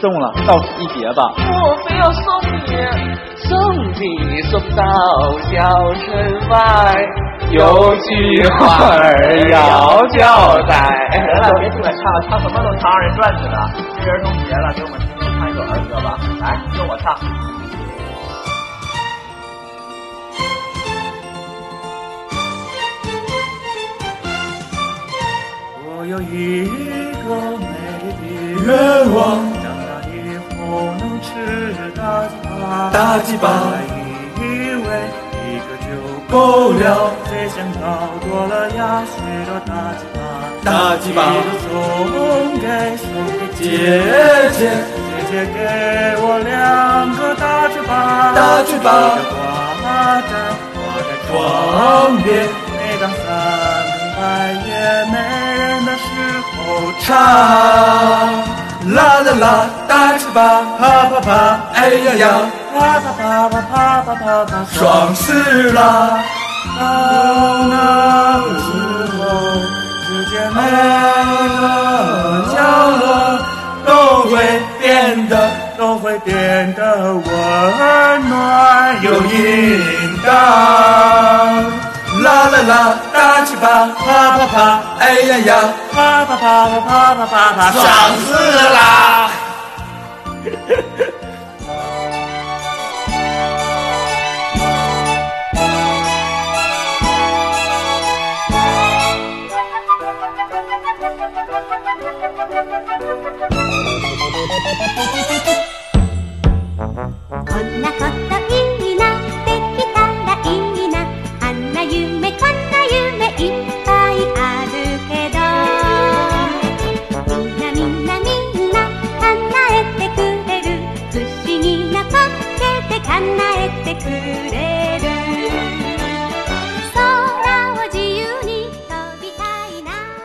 [0.00, 1.22] 送了，到此一别吧。
[1.36, 2.22] 我非要送
[2.66, 2.70] 你，
[3.36, 3.48] 送
[3.94, 4.82] 你送到
[5.50, 5.54] 小
[5.94, 6.04] 城
[6.50, 6.56] 外，
[7.50, 8.58] 有句话
[8.96, 9.00] 儿
[9.50, 10.74] 要交代。
[11.10, 13.56] 得了，别出来唱了，唱什么都唱二人转似的。
[14.04, 16.18] 这儿童节了，给我们听众唱一首儿歌吧。
[16.40, 17.16] 来，就我唱。
[25.88, 26.66] 我有一
[27.24, 27.64] 个美
[28.02, 28.24] 丽的
[28.66, 28.70] 愿
[29.14, 29.18] 望，
[30.76, 31.28] 长大以后能吃
[31.94, 32.90] 大鸡巴。
[32.92, 33.44] 大鸡巴。
[34.38, 34.40] 以
[34.74, 34.84] 为
[35.48, 35.88] 一个就
[36.30, 36.34] 够
[36.72, 36.84] 了，
[37.26, 37.80] 谁想到
[38.20, 39.14] 多了呀许
[39.46, 40.16] 多大鸡巴。
[40.64, 40.68] 大
[40.98, 41.18] 鸡巴。
[41.62, 41.66] 送
[42.60, 42.64] 给
[42.98, 43.64] 送给姐
[44.52, 45.56] 姐姐姐给
[46.20, 46.46] 我两
[47.16, 47.90] 个大嘴巴，
[48.34, 48.86] 大嘴巴。
[48.92, 49.44] 一个挂
[50.20, 50.30] 在
[50.74, 51.30] 挂在床
[52.22, 52.26] 边
[52.76, 53.24] 每当三
[53.98, 54.20] 更半
[54.66, 54.68] 夜
[55.10, 55.14] 没
[55.56, 56.04] 人的时
[56.52, 56.56] 候
[57.00, 57.06] 唱，
[58.94, 62.24] 啦啦啦，大鸡巴啪啪啪，哎呀呀，
[62.72, 66.22] 啪啪啪啪啪啪啪啪，爽死啦！
[66.78, 66.80] 到
[67.68, 67.74] 那
[68.42, 68.66] 个时
[69.16, 69.20] 候，
[70.06, 71.62] 世界每个
[72.52, 72.56] 角
[73.00, 73.02] 落
[73.86, 73.88] 都
[74.30, 74.32] 会
[74.80, 74.84] 变
[75.28, 75.32] 得
[75.78, 80.28] 都会变得温暖又应当。
[82.55, 87.83] 啦啦啦，大鸡巴啪啪啪，哎呀呀，啪啪啪啪啪啪啪啪，爽
[88.25, 88.31] 死
[88.73, 89.29] 啦！
[107.43, 108.14] こんなこと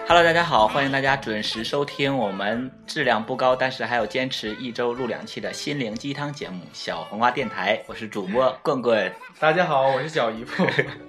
[0.07, 9.09] Hello，大家好，欢迎大家准时收听我们质量不高，但是还有坚持一周录两期的心灵鸡汤节目《小红花电台》，我是主播 棍棍。
[9.39, 10.65] 大家好，我是小姨夫。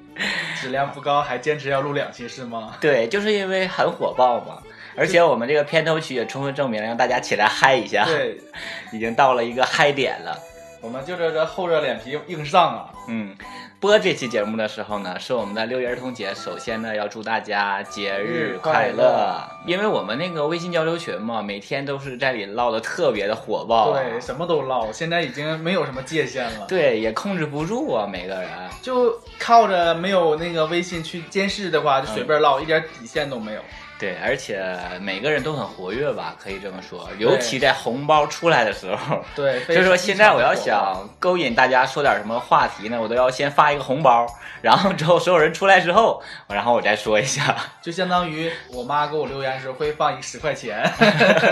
[0.60, 2.76] 质量不高，还坚持要录两期是吗？
[2.80, 4.62] 对，就是因为很火爆嘛，
[4.96, 8.38] 而且我们这个片头曲也充分证明了让大家起来嗨一下，对，
[8.92, 10.38] 已经到了一个嗨点了。
[10.82, 12.90] 我们就这这厚着脸皮硬上啊！
[13.06, 13.36] 嗯，
[13.78, 16.34] 播这期节目的时候呢，是我们的六一儿童节。
[16.34, 26.66] 首先呢，要祝大家节日快乐因为我们那个微信交流群嘛，每天都是在里唠的特别的火爆、啊，对，什么都唠，现在已经没有什么界限了。
[26.66, 28.50] 对，也控制不住啊，每个人。
[28.82, 33.60] 就靠着没有那个微信去监视的话，就随便唠，一点底线都没有。
[34.02, 34.60] 对，而且
[35.00, 39.24] 每个人都很活跃吧，可以这么说，尤其在红包出来的时候。
[39.36, 44.26] 对，所以说现在我要想勾引大家说点什么话题呢，我都要先发一个红包，
[44.60, 50.82] 然后之后所有人出来之后，然后我再说一下，就相当于我妈给我留言时候会放一十块钱，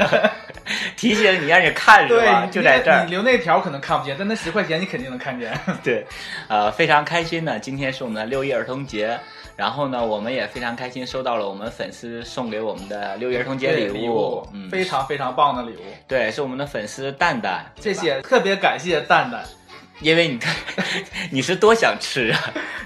[0.96, 2.46] 提醒你让你看是吧？
[2.50, 3.12] 就在这儿你。
[3.12, 5.56] 留那条可能看不见，但那十块钱你肯定能看见。
[5.84, 6.04] 对，
[6.48, 7.60] 呃，非常开心呢。
[7.60, 9.16] 今天是我们的六一儿童节，
[9.60, 19.44] 然后呢，我们也非常开心收到了我们粉丝送给我们的六一儿童节对礼物，嗯，非常非常棒的礼物，对，是我们的粉丝蛋蛋，谢谢特别感谢蛋蛋，
[20.00, 20.56] 因为你看
[21.30, 22.40] 你是多想吃啊，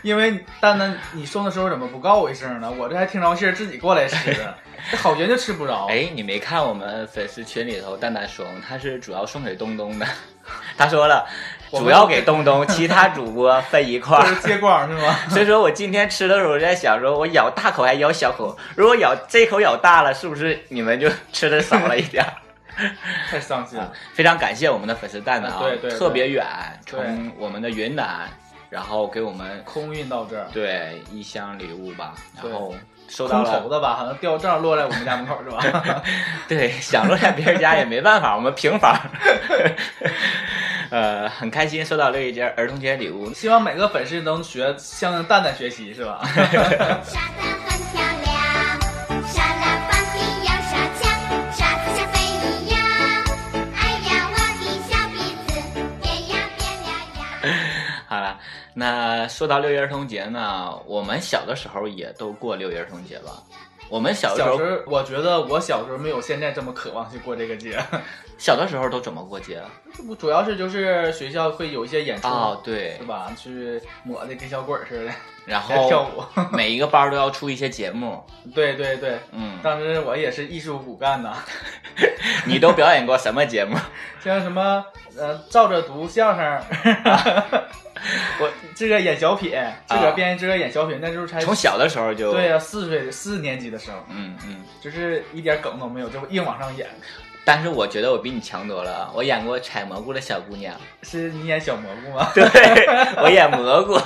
[0.05, 2.71] 因为蛋蛋你送的时候怎么不告我一声呢？
[2.71, 4.55] 我这还听着信儿自己过来吃的，
[4.91, 5.87] 这 好悬就吃不着。
[5.89, 10.07] 哎，你没看我们粉丝群里头蛋蛋说，他是主要送给东东的，
[10.77, 11.27] 他说了，
[11.71, 14.29] 主要给东东，其他主播 分一块儿。
[14.29, 15.17] 就是接光是吗？
[15.31, 22.31] 所以说我今天吃的时候我在想，说我咬大口还咬小口，如果咬这口咬大了，是不是你们就吃的少了一点儿？
[23.31, 23.91] 太伤心了。
[24.13, 26.45] 非常感谢我们的粉丝蛋蛋啊，对对对特别远，
[26.85, 28.29] 从我们的云南，
[28.75, 32.75] 然后给我们空运到这儿，对一箱礼物吧，然后
[33.07, 33.95] 收到空投了，的吧？
[33.95, 36.03] 好像掉正好落在我们家门口是吧？
[36.49, 38.99] 对，想落在别人家也没办法， 我们平房。
[40.91, 46.21] 呃，很开心收到六一节儿童节礼物，希望每个粉丝能学向蛋蛋学习是吧？
[46.25, 51.03] 沙滩很漂亮，沙拉放屁要沙枪，
[51.53, 52.77] 沙子像飞一样。
[53.77, 55.15] 哎呀，我的小鼻
[55.47, 55.63] 子
[56.03, 56.89] 变呀变了
[57.21, 57.55] 呀！
[58.09, 58.39] 好了，
[58.75, 63.31] 那说到六一儿童节呢，我们小的时候也都过六一儿童节吧？
[63.91, 67.79] 我们小的时候时，候我觉得我小时候没有现在这么渴望去过这个节，
[68.39, 69.63] 小的时候都怎么过节？
[70.07, 73.31] 不主要是就是学校会有一些演出，哦，对是，吧？
[73.37, 75.13] 去抹的跟小鬼儿似的，
[75.45, 76.57] 然后跳后舞。
[76.57, 78.25] 每一个班儿都要出一些节目，
[78.55, 81.37] 对对对，嗯，当时我也是艺术骨干呐，
[82.47, 83.77] 你都表演过什么节目？
[84.25, 84.83] 像什么
[85.19, 86.61] 呃照着读相声，
[88.41, 89.51] 我自个演小品，
[89.87, 96.87] 自个儿编自个儿演小品，那时候才从小的时候就对呀、四岁四年级的时候，嗯嗯，就是一点梗都没有，就硬往上演。
[97.47, 102.31] 但是我觉得我比你强多了，我演过采蘑菇的小姑娘， 是你演小蘑菇吗？
[102.35, 102.43] 对
[103.23, 104.01] 我演蘑菇。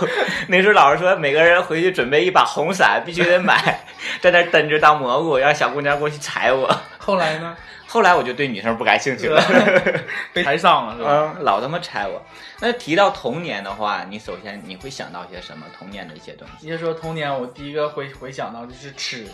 [0.49, 3.81] 那时候老师说每个人回去准备一把红伞，必须得买，
[4.21, 6.69] 在那儿蹲着当蘑菇，让小姑娘过去踩我。
[6.99, 7.56] 后来呢？
[7.88, 9.43] 后来我就对女生不感兴趣了，
[10.32, 11.35] 被拆伤了是吧？
[11.37, 12.23] 嗯，老他妈拆我。
[12.61, 16.67] 那提到童年的话，你首先你会想到些什么童年的一些东西？
[16.67, 19.26] 接着说童年，我第一个回回想到就是吃，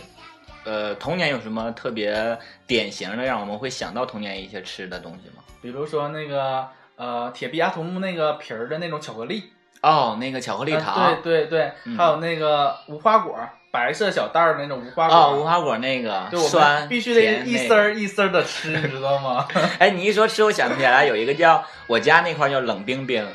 [0.63, 5.43] 呃，童年有什么特别典型的让我们会想到童年一些吃的东西吗？
[5.61, 6.65] 比如说那个
[6.95, 13.37] 呃铁臂阿童木那个皮儿的那种巧克力，哦，那个巧克力糖，啊对对对，嗯还有那个无花果，
[13.75, 19.45] 白色小袋儿那种无花果，哦，无花果那个对，我酸们必须得一丝儿一丝儿的吃，你知道吗？
[19.79, 23.27] 哎，你一说吃，我想起来有一个叫我家那块儿叫冷冰冰，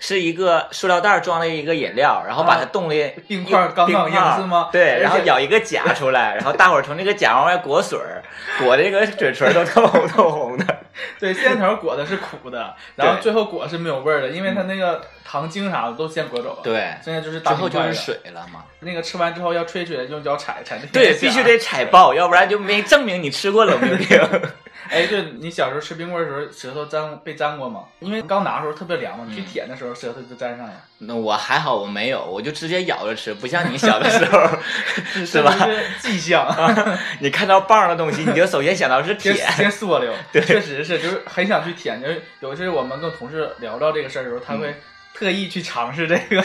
[0.00, 8.20] 是一个塑料袋儿装了一个饮料，然后把它啊冻的冰块儿刚刚硬是吗对，然后咬一个夹出来，然后大伙儿从那个夹往外裹水儿，
[8.58, 10.76] 裹的这个嘴唇都透红 透红的。
[11.18, 17.94] 对，先头裹的是苦的，然后最后裹是没有味儿的，因为它那个糖精啥的都先裹走了。，对，现在就是最大后就是。
[17.94, 18.64] 水了嘛。
[18.80, 24.18] 那个吃完之后要吹吹，用脚踩踩那对，必须得踩爆，要不然就没证明你吃过冷冰冰。
[24.88, 27.84] 哎，对你小时候吃冰棍儿的时候，舌头粘被粘过吗？
[28.00, 34.48] 因为刚拿的时候特别凉嘛，去舔的时候舌头就粘上了，那我还好，我没有，我就直接咬着吃，不像你小的时候，
[35.26, 35.54] 是吧？
[36.00, 36.46] 迹象，
[37.20, 39.36] 你看到棒的东西，你就首先想到是舔。
[39.36, 40.12] 先缩溜。
[40.32, 42.00] 对确实是，就是很想去舔。
[42.00, 44.74] 就是有一次我们跟同事聊到这个事儿的时候，他嗯会
[45.14, 46.42] 特意去尝试这个，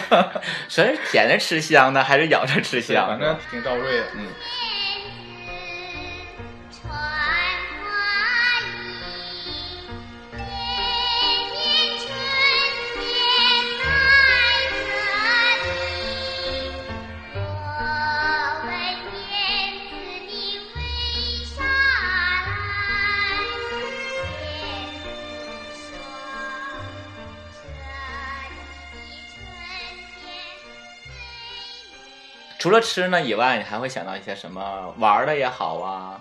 [0.67, 3.07] 说是舔着吃香呢，还是咬着吃香？
[3.07, 4.03] 反正挺遭瑞的。
[4.15, 4.27] 嗯，
[32.63, 36.17] 除了吃呢以外，你还会想到一些什么玩的也好啊？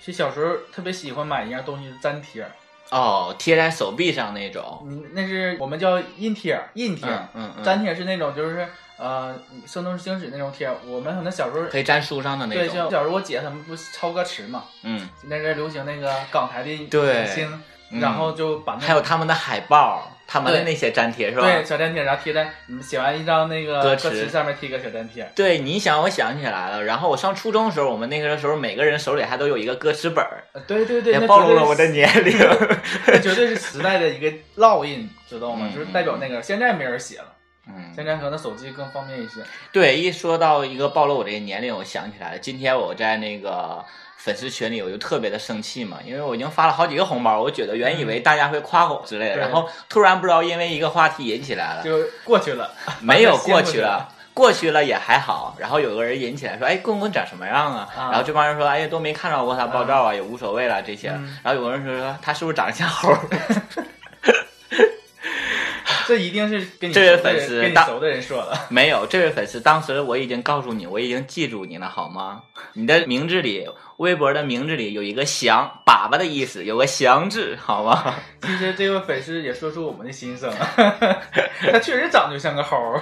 [0.00, 2.46] 其实小时候特别喜欢买一样东西，粘贴。
[2.90, 4.86] 哦，贴在手臂上那种。
[4.88, 7.28] 你那是我们叫印贴儿，印贴儿。
[7.34, 9.34] 嗯嗯嗯粘贴是那种就是呃
[9.68, 12.88] 《圣斗士星矢》那种贴，我们可能小时候可以粘书上的那种对，像。
[12.88, 21.42] 小时候我姐他们不是抄歌词嘛，嗯，那阵儿流行那个港台的对明星，嗯然后就把那个还有他们的海报，他们的那些粘贴是吧？
[21.42, 26.84] 对小粘贴，然后贴在写完一张那个歌词上面贴个小粘贴，对，你想，我想起来了。
[26.84, 32.38] 然后我上初中的时候，我们那个时候每个人手里还都有一个歌词本儿，呃对对对，也暴露了我的年龄。
[33.08, 35.66] 那绝对是时代的一个烙印，知道吗？
[35.68, 37.34] 嗯就是代表那个，现在没人写了，
[37.66, 39.40] 嗯，现在可能手机更方便一些。
[39.72, 42.38] 对，一说到一个暴露我这个年龄，我想起来了。
[42.38, 43.84] 今天我在那个
[44.22, 52.70] 粉丝群里，我就特别的生气嘛，因为我已经发了好几个红包，我觉得原以为大家会夸我之类的，对然后突然不知道因为一个话题引起来了，就过去了，
[53.00, 54.08] 没有 过去了。
[54.32, 61.10] 过去了也还好，然后有个人引起来说：“哎，棍棍长什么样啊？”啊然后这帮人说：“哎呀，都没看到过他爆照啊，也无所谓了这些。
[61.10, 63.18] 嗯然后有个人说：“他是不是长得像猴儿？”
[66.10, 68.58] 这一定是跟你这位粉丝跟你熟的人说的。
[68.68, 72.42] 没有，这位粉丝，当时我已经告诉你，我已经记住你了，好吗？
[72.72, 73.64] 你的名字里，
[73.98, 78.16] 微博的名字里有一个“翔”，粑粑的意思，有个“翔”字，好吗？
[78.42, 81.22] 其实这位粉丝也说出我们的心声了，
[81.72, 83.00] 他确实长得就像个猴儿。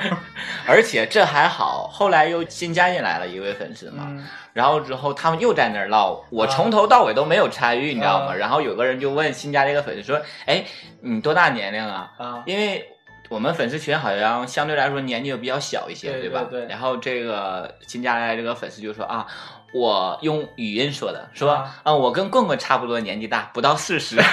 [0.66, 8.32] 而且这还好，后来又新加进来了一位粉丝嘛，嗯然后之后他们又在那儿唠，我从头到尾都没有参与，你知道吗？
[8.32, 10.64] 啊然后有个人就问新加这个粉丝说：“哎，
[11.00, 12.84] 你多大年龄啊？”啊，因为
[13.28, 16.46] 我们粉丝群好像相对来说年纪又比较小一些，对吧？
[16.50, 19.26] 对对然后这个新加来这个粉丝就说啊，
[19.72, 24.16] 我用语音说的，说啊啊我跟棍棍差不多年纪大，不到四十。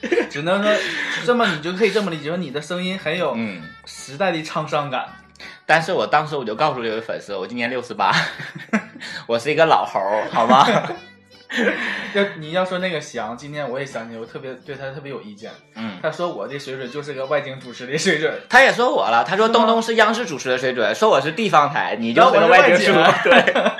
[0.30, 0.72] 只能说
[1.26, 5.06] 这么你就可以这么理解，说你的声音很有嗯，时代的沧桑感。
[5.66, 8.12] 但是我当时我就告诉这位粉丝，我今年六十八，
[9.26, 10.00] 我是一个老猴，
[10.32, 10.64] 好吗？
[12.14, 15.50] 要你要说那个翔，今天我也想起，我特别对他特别有意见。
[15.74, 23.72] 嗯，他说我的水准就是个外景主持的水准，他也说我了，他说东东是央视主持的水准，说我是地方台，你就然后我是是个外景主外景啊对。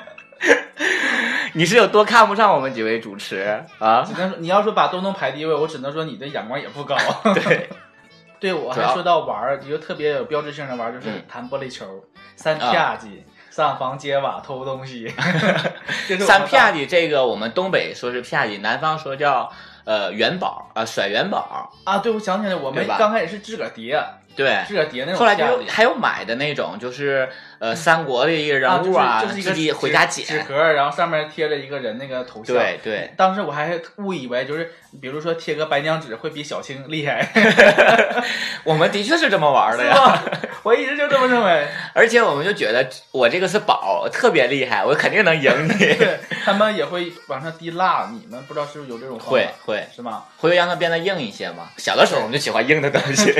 [1.54, 3.40] 你是有多看不上我们几位主持
[3.78, 4.12] 啊只？
[4.14, 6.94] 能说你要说把东东排第一位，我只能说你的眼光也不高。
[7.34, 7.68] 对，
[8.38, 12.04] 对，我还说到玩儿，一个特别有标志性的玩儿，就是嗯弹玻璃球、
[12.37, 13.08] 三啊啪叽、
[13.58, 15.12] 上房揭瓦偷东西。
[16.06, 19.50] 这是我们三啪叽这个我们东北说是啪叽，南方说叫
[19.82, 21.98] 呃元宝啊、甩元宝，啊！
[21.98, 24.00] 对，我想起来，我们刚开始是自个儿叠，
[24.36, 24.62] 对。
[24.68, 30.44] 自个儿叠那种后来就还有买的那种，就是呃三国的一个人物啊，就是就是一个自己纸回家捡纸剪。
[30.44, 32.54] 壳，然后上面贴着一个人那个头像。
[32.54, 37.28] 对对，当时我还误以为就是，比如说贴个白娘子会比小青厉害
[38.64, 40.22] 我们的确是这么玩的呀。
[40.64, 41.66] 我一直就这么认为。
[41.94, 45.78] 而且我们就觉得我这个是宝，特别厉害，我肯定能赢你。
[45.78, 50.24] 对他们也会往上滴蜡，你们不知道是不是有这种方法会会是吗？
[50.36, 51.68] 会让它变得硬一些嘛。
[51.76, 53.32] 小的时候我们就喜欢硬的东西，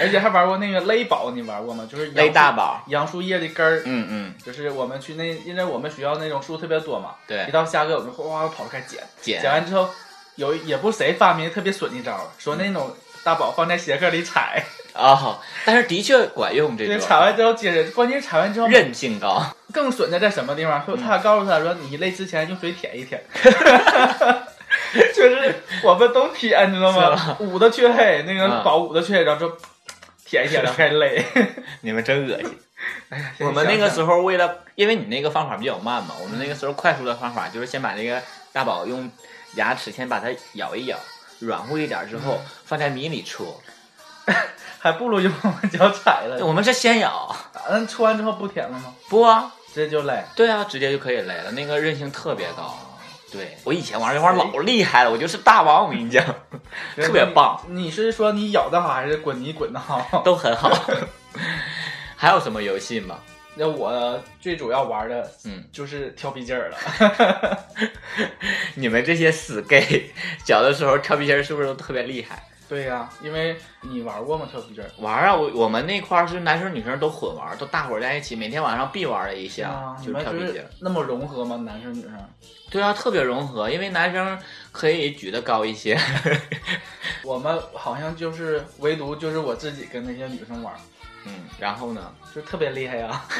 [0.00, 1.86] 而且还玩过那个勒宝，你玩过吗？
[1.90, 2.82] 就是勒大宝。
[2.88, 9.88] 杨树叶的根儿，嗯嗯，就是我们去那，因为我们学校那种树特别多嘛，对一，到下课我们哗哗跑开始捡，剪捡完之后
[10.36, 14.64] 有也不是谁发明特别损的招，说那种大宝放在鞋盒里踩，
[14.94, 19.42] 哦，但是的确管用，这对，种踩完之后接着，关键是踩完之后韧性高。
[19.72, 20.84] 更损的在什么地方？
[20.86, 23.22] 说他告诉他说你累之前用水舔一舔。
[25.14, 27.36] 就是我们都舔，你知道吗？
[27.40, 29.56] 捂的黢黑，那个嗯宝捂的黢黑，然后就
[30.24, 31.24] 舔一舔，然后开始勒。
[31.82, 32.58] 你们真恶心。
[33.08, 39.10] 哎呀，我们那个时候候为了，因为你那个方法比较慢嘛，我们那个时候快速的方法就是先把那个大宝用
[39.54, 40.98] 牙齿先把它咬一咬，
[41.38, 43.60] 软乎一点之后放在米里戳。
[44.78, 45.32] 还不如用
[45.72, 46.38] 脚踩了。
[46.46, 47.34] 我们是先咬，
[47.68, 48.94] 嗯，戳完之后不舔了吗？
[49.08, 50.22] 不啊，直接就勒。
[50.36, 52.76] 对啊，直接就可以勒了，那个韧性特别高。
[53.32, 56.24] 对我以前玩这玩意儿老厉害了，我就是大王，我跟你讲，
[56.96, 60.22] 特别棒，你是说你咬的好，还是滚泥滚的好？
[60.24, 60.70] 都很好。
[62.16, 63.18] 还有什么游戏吗？
[63.54, 67.58] 那我最主要玩的，嗯，就是跳皮筋儿了。
[68.74, 70.10] 你们这些死 gay，
[70.44, 72.42] 小的时候跳皮筋儿是不是都特别厉害？
[72.68, 74.46] 对呀、因为你玩过吗？
[74.50, 74.90] 跳皮筋儿？
[74.98, 80.68] 玩啊，我我们那块儿是男生女生都混玩，都大伙儿在一起，每天晚上必玩的一项啊，就是跳皮筋儿。
[80.80, 81.56] 那么融合吗？
[81.56, 82.12] 男生女生？
[82.70, 84.38] 对啊，特别融合，因为男生
[84.72, 85.96] 可以举得高一些。
[87.24, 90.74] 我们好像就是唯独就是我自己跟那些女生玩，
[91.26, 92.12] 嗯，然后呢？
[92.36, 93.22] 就特别厉害呀。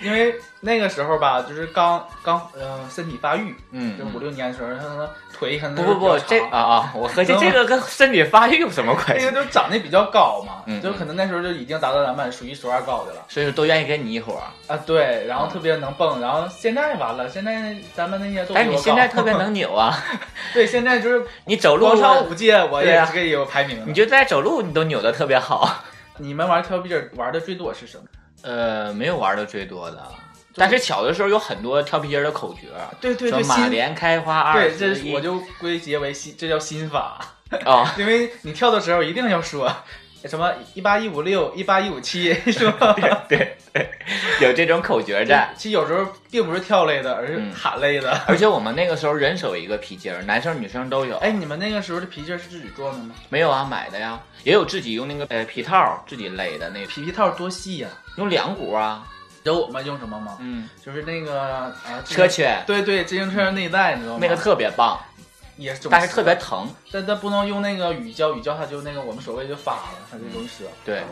[0.00, 9.44] 因为那个时候吧，就是刚刚呃身体发育，嗯就，五六年的时候，他的腿可能不不不，这啊啊，我合计这个跟身体发育有什么关系那个？
[9.44, 14.44] 就长得比较高嘛，嗯就可能那时候就已经达到咱们数一数二高的了所以说都愿意跟你一伙儿。
[14.72, 14.78] 啊。
[14.86, 19.96] 对，然嗯后特别能蹦，然后现在完了，现在咱们那些都但是你现在特别能 扭啊，
[20.52, 23.84] 对，现在就是你走路广场舞界我也是可以有排名的。
[23.86, 25.82] 你就在走路你都扭的特别好。
[26.18, 28.04] 你们玩跳皮筋玩的最多是什么？
[28.42, 30.02] 呃，没有玩的最多的，
[30.54, 32.68] 但是小的时候有很多跳皮筋的口诀，
[33.00, 37.18] 对对对，马心莲开花二对，十我就归结为心，这叫心法，
[37.64, 39.70] 啊， 因为你跳的时候一定要说
[40.26, 42.94] 什么一八一五六一八一五七， 是吧？
[43.28, 43.88] 对对，
[44.40, 45.48] 有这种口诀在。
[45.56, 48.20] 其实有时候并不是跳类的，而是嗯喊类的。
[48.26, 51.16] 而且我们那个时候人手一个皮筋儿，男生女生都有。
[51.18, 53.14] 哎，你们那个时候的皮筋儿是自己做的吗？
[53.28, 59.06] 没有啊，买的呀，也有自己用那个呃皮套儿自己勒的那个，皮皮套多细呀、用两股啊，
[59.44, 60.38] 知道我们用什么吗？
[60.40, 64.18] 嗯，就是那个啊，车圈，对对，自行车内带，你知道吗？
[64.20, 64.98] 那个特别棒，
[65.56, 66.68] 也是，但是特别，疼。
[66.92, 70.64] 但但不能用那个雨胶，雨胶它就那个我们所谓就发了，它就容易折。
[70.84, 71.02] 对，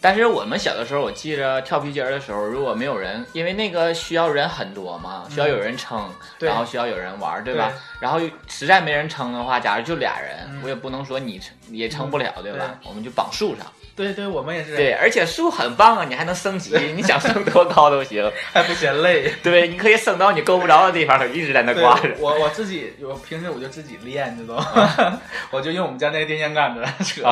[0.00, 5.98] 但是我们小的时候，我记着跳皮筋儿的时候，如果没有人，因为那个需要人很多嘛，需要有人撑，
[6.40, 7.72] 嗯然后需要有人玩儿，对吧？
[8.00, 12.80] 然后实在没人撑的话，假如就俩人，嗯我也不能说你撑也撑不了，对吧？
[12.84, 13.66] 我们就绑树上。
[13.94, 18.28] 对对，我们也是，对，，而且树很棒啊，你还能升级，你想升多高都行。
[18.52, 19.30] 还不嫌累。
[19.40, 22.10] 对，你可以升到你够不着的地方，一直在那挂着。
[22.18, 25.20] 我我自己，我平时我就自己练，你知道吗？
[25.52, 27.22] 我就用我们家那个电线杆子扯，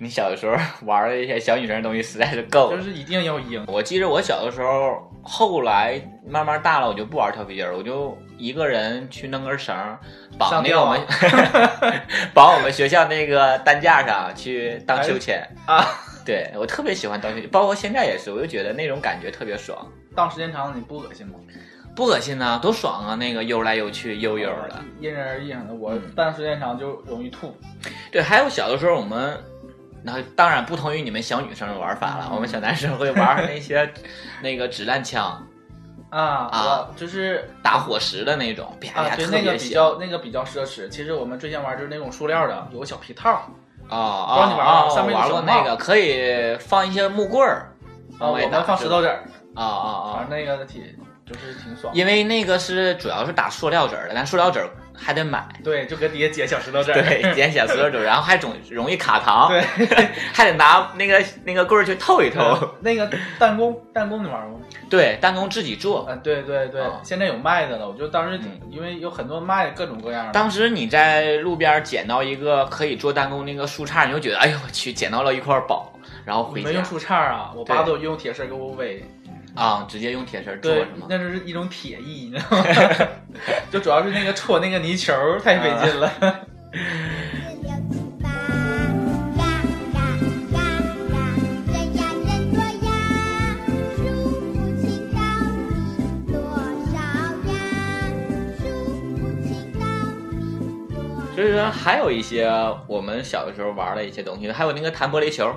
[0.00, 2.76] 你小的时候 玩的一些小女生的东西实在是够了。
[2.76, 3.64] 就是一定要赢。
[3.66, 9.98] 我记得我小的时候，后来慢慢大了，我就不玩跳皮筋儿，我就一个人去弄根绳儿，
[10.38, 11.00] 绑那个我们，
[12.32, 15.84] 绑我们学校那个担架上去荡秋千啊。
[16.24, 19.86] 对我特别喜欢荡秋千，包括现在也是，我就觉得那种感觉特别爽。
[20.14, 21.34] 荡时间长了你不恶心吗？
[21.96, 23.14] 不恶心呐、多爽啊！
[23.16, 24.76] 那个悠来悠去，悠悠的。
[25.00, 27.52] 因人而异的，我荡时间长就容易吐。
[28.12, 29.36] 对，还有小的时候我们，
[30.02, 33.92] 那当然不同于你们小女生的玩法了，我们小男生会玩那些
[34.42, 35.46] 那个子弹枪，
[36.10, 40.88] 啊啊就是打火石的那种，啪啊，啪对，那个比较那个比较奢侈。
[40.88, 43.46] 其实我们最先玩就是那种塑料的，有个小皮套啊
[43.88, 44.82] 不啊知道你玩啊！
[44.84, 47.72] 过上面有玩过那个，可以放一些木棍儿
[48.18, 49.24] 啊，我们放石头子儿，
[49.54, 50.28] 啊啊啊反！
[50.28, 50.82] 正那个挺
[51.26, 51.92] 就是挺爽。
[51.94, 55.46] 因为那个是主要是打塑料子儿的，但塑料子儿还得买。
[55.62, 57.00] 对，就搁底下捡小石头子儿。
[57.00, 59.60] 对，捡小塑料纸儿，然后还总容易卡糖，对，
[60.32, 62.74] 还得拿那个那个棍儿去透一透。
[62.80, 64.64] 那个弹弓，弹弓你玩过吗？
[64.90, 66.06] 对，弹弓自己做。
[66.08, 67.88] 嗯，对对对啊，现在有卖的了。
[67.88, 70.32] 我就当时嗯因为有很多卖各种各样的。
[70.32, 75.92] 当时你在路边捡到一个可以做弹弓那个树杈，你就觉得，哎呦我去，捡到了一块宝，
[76.24, 79.04] 然后回家你们用树杈啊，我爸都用铁丝给我围。
[79.54, 83.08] 啊，直接用铁丝做对是吗？，那就是一种铁艺，你知道吗？
[83.70, 85.12] 就主要是那个戳那个泥球
[85.42, 86.12] 太费劲了。
[101.34, 102.50] 所以说还有一些
[102.88, 105.54] 我们小的时候玩的一些东西，还有那个弹玻璃球，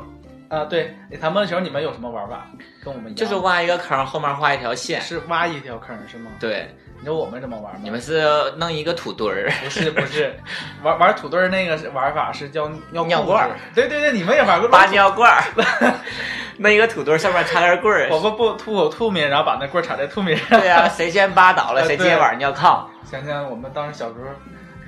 [0.51, 2.45] 啊，对，你弹玻璃球你们有什么玩法？
[2.83, 4.99] 跟我们一样，就是挖一个坑，后面画一条线。
[4.99, 6.67] 是挖一条坑是吗？，对，
[6.97, 7.79] 你知道我们怎么玩吗？
[7.81, 10.35] 你们是弄一个土堆儿，不是不 是，
[10.83, 13.51] 玩玩土堆儿那个玩法是叫尿尿罐儿。
[13.73, 15.41] 对对对，你们也玩过拔尿罐儿，
[16.59, 18.09] 弄一个土堆儿，上面插根棍儿。
[18.11, 20.59] 我们不吐口吐沫，然后把那棍儿插在吐沫上。
[20.59, 22.83] 对呀、谁先扒倒了，呃谁今天晚上尿炕。
[23.09, 24.25] 想想我们当时小时候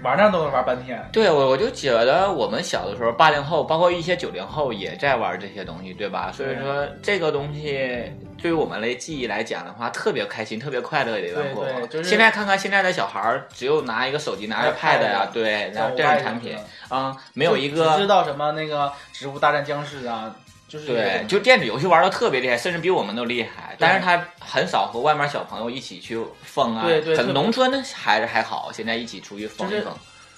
[0.04, 1.04] 玩那都能玩半天。
[1.12, 6.32] 对，我我就觉得我们小的时候，八零后，包括一些九零后也在玩这些东西，对吧？
[6.32, 12.04] 所以说这个东西对于我们的记忆来讲的话，特别开心，特别快乐的一段过往。
[12.04, 16.56] 现在看看现在的小孩儿，只有拿一个手机，拿 iPad iPad 呀，对，然后电子产品，
[16.90, 18.14] 啊、没有一个知个。
[18.14, 20.36] 道什么那个《植物大战僵尸》啊，
[20.74, 23.76] 就是对，就电子游戏玩的特别厉害，甚至比我们都厉害。
[23.78, 26.84] 但是他很少和外面小朋友一起去疯啊。
[26.84, 29.94] 对对特别可能农村的孩子还好，现在一起出去疯一疯。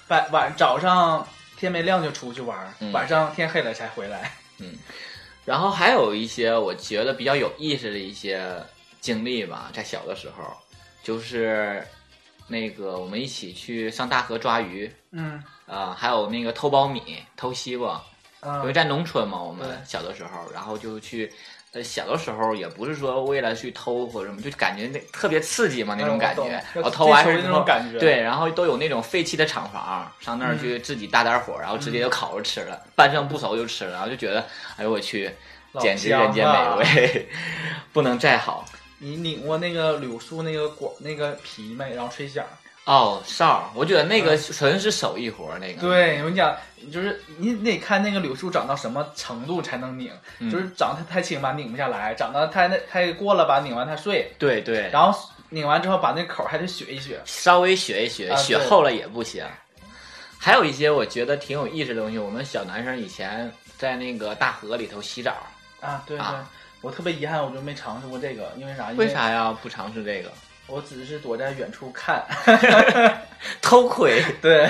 [0.08, 1.26] 晚晚早上
[1.58, 4.30] 天没亮就出去玩，嗯晚上天黑了才回来。
[4.58, 4.74] 嗯
[5.46, 8.46] 然后还有一些我觉得比较有意思的一些
[9.00, 10.44] 经历吧，在小的时候，
[11.02, 11.82] 就是
[12.46, 18.04] 那个我们一起去上大河抓鱼嗯啊、还有那个偷苞米、偷西瓜，啊
[18.60, 21.32] 因为在农村嘛，我们小的时候，然后就去。
[21.72, 26.44] 呃，小的时候也不是说为了去偷或者什么，就感觉那特别刺激嘛，那种感觉。
[26.44, 34.46] 哎我懂然后偷完追求那事之后，种感觉对，然后都有那种废弃的厂房，上那儿去自己搭点火，然后直接就烤着吃了，半生不熟就吃了，然后就觉得，
[34.78, 35.30] 哎呦我去，
[35.78, 37.28] 简直人间美味，
[37.92, 38.64] 不能再好。
[39.00, 41.94] 你拧过那个柳树那个果那个皮没？
[41.94, 42.42] 然后吹响。
[42.86, 45.80] 哦，哨儿，我觉得那个纯是手艺活儿，那个。
[45.80, 46.56] 对，我跟你讲，
[46.92, 55.18] 就是你你得看那个柳树长到什么程度才能拧，嗯就是长得太轻吧拧不下来，长得太那太过了吧拧完它碎，对对，然后
[55.50, 57.20] 拧完之后把那口还得削一削。
[57.24, 59.44] 稍微削一学，啊对厚了也不行。
[60.38, 65.34] 还有一些我觉得挺有意思的东西，我们小男生以前在那个大河里头洗澡，
[65.80, 66.48] 啊，对对，啊
[66.82, 68.92] 我特别遗憾，我就没尝试过这个，因为啥？
[68.92, 69.08] 因为？
[69.12, 69.52] 啥呀？
[69.60, 70.30] 不尝试这个？
[70.66, 72.24] 我只是躲在远处看，
[73.62, 74.68] 偷窥对，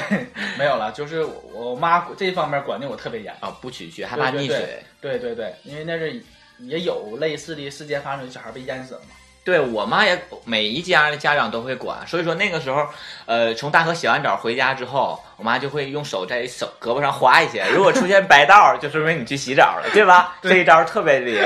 [0.58, 0.92] 没有了。
[0.92, 4.82] 就是我我妈这方面管的我特别严，啊，不取血，害怕溺水。
[5.00, 6.22] 对对对，因为那是
[6.58, 9.06] 也有类似的事件发生，小孩被淹死了嘛。
[9.46, 12.84] 对我妈也每一家的家长都会管，所以说那个时候，
[13.26, 20.36] 呃，从大河洗完澡回家之后，我妈就会用手在手胳膊上划一些，如果出现白道儿，就说明你去洗澡了，对吧？
[20.42, 21.40] 这一招特别灵。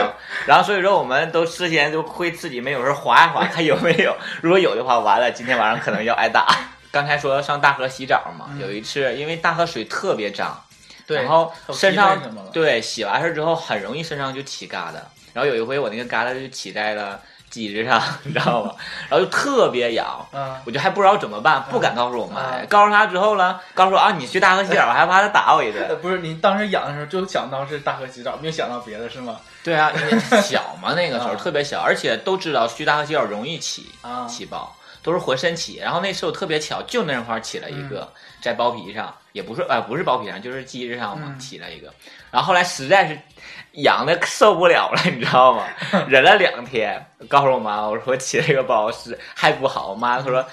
[0.46, 6.46] 然后所以说我们都事先就会自己没有时候划一划，看有没有，如果有的话，完了今天晚上可能要挨打。
[6.90, 10.58] 刚才说上大河洗澡嘛，有一次因为大河水特别脏，
[11.06, 12.18] 对，然后身上
[12.50, 14.94] 对洗完事之后很容易身上就起疙瘩，
[15.34, 18.72] 然后有一回我那个疙瘩就起在了机子上， 你知道吗？
[19.10, 22.56] 然后就特别痒，嗯，我就还不知道怎么办，不敢告诉我妈。
[22.56, 25.84] 嗯告诉她之后呢，告诉我啊，你去大河洗澡，我 还怕她打我一顿。
[25.88, 29.36] 呃不是你当时痒的时候就想到是大河洗澡，没有想到别的是吗？
[29.64, 35.78] 对啊，因为 小嘛，那个时候啊特别小，而且都知道去大河洗澡容易起啊起包，都是浑身起。
[35.78, 38.10] 然后那时候特别巧，就那块起了一个，
[38.40, 41.92] 在包皮上，也不是呃不是包皮上，就是机子上嘛、嗯起了一个。
[42.30, 43.18] 然后后来实在是
[43.72, 45.64] 痒的受不了了，你知道吗？
[46.09, 50.44] 忍了两天，告诉我妈，我说起了一个包是还不好，我妈她说。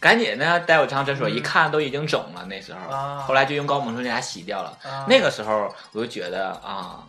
[0.00, 2.44] 赶紧的带我上厕所，一看都已经肿了。
[2.46, 4.76] 那时候，后来就用高锰酸钾洗掉了。
[4.82, 7.04] 啊那个时候我就觉得啊，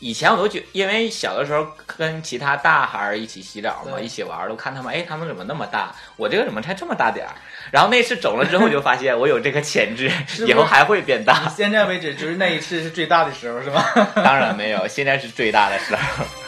[0.00, 5.94] 以前我都觉，因为小的时候跟其他大孩儿一起洗澡嘛，一起玩儿，都看他们，哎，他们怎么那么大？
[6.16, 7.32] 我这个怎么才这么大点儿？
[7.70, 10.10] 然后那次肿了之后，就发现我有这个潜质，
[10.46, 11.48] 以后还会变大。
[11.48, 13.82] 现在为止，就是那一次是最大的时候，是吗？
[14.16, 16.43] 当然没有，现在是最大的时候。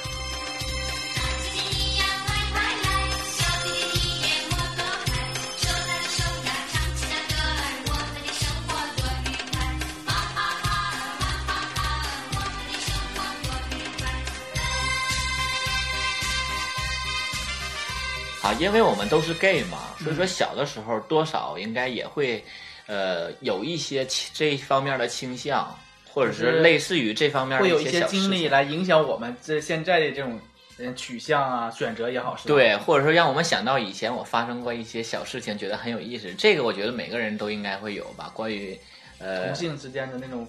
[18.46, 22.40] 啊，因为我们都是 gay 嘛，所以说小的时候多少应该也会，
[22.86, 25.76] 呃，有一些这一方面的倾向，
[26.08, 30.38] 或者是是类似于这方面的会有一些经历来影响我们这现在的这种
[30.78, 32.36] 嗯取向啊、选择也好？
[32.46, 36.32] 对，或者说让我们想到以前我发生过一些小事情，觉得很有意思。
[36.34, 38.78] 这个我觉得每个人都应该会有吧，关于
[39.18, 40.46] 呃同，性之间的那种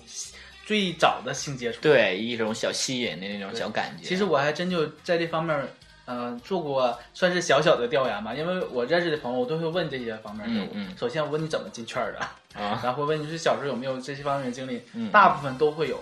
[0.68, 1.82] 最早的性接触。
[1.82, 4.08] 对一种小吸引的那种小感觉。
[4.08, 5.60] 其实我还真就在这方面，
[6.08, 10.64] 呃，做过算是小小的调研吧，因为我认识的朋友，我都会问这些方面的。
[10.64, 12.20] 嗯嗯首先我问你怎么进圈的，
[12.60, 16.00] 啊， 然后会问你是小时候有没有这些方面的经历，嗯大部分都会有。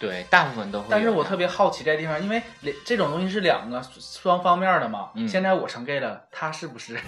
[0.00, 0.90] 对，大部分都会有。
[0.90, 2.42] 但是我特别好奇这地方，因为
[2.84, 5.10] 这种东西是两个双方面的嘛。
[5.14, 6.98] 嗯现在我成 gay 了，他是不是？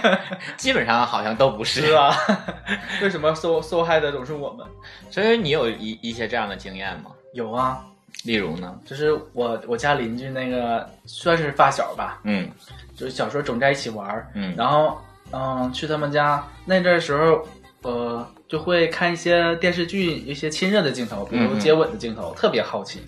[0.58, 2.14] 基本上好像都不是是吧？
[3.00, 4.66] 为什么受受害的总是我们？
[5.10, 7.12] 所以你有一一些这样的经验吗？
[7.32, 7.82] 有啊，
[8.24, 8.78] 例如呢？
[8.84, 12.48] 就是我我家邻居那个算是发小吧，嗯
[12.96, 14.96] 就是小时候总在一起玩儿，嗯然后
[15.32, 17.46] 嗯去他们家那阵儿时候，
[17.82, 23.00] 呃就会看一些电视剧，一些亲热的镜头，比如接吻的镜头，特别好奇。